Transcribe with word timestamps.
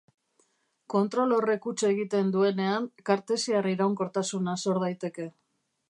Kontrol 0.93 1.35
horrek 1.35 1.67
huts 1.71 1.75
egiten 1.89 2.31
duenean, 2.37 2.89
kartesiar 3.11 3.71
iraunkortasuna 3.75 4.61
sor 4.67 4.83
daiteke. 4.87 5.33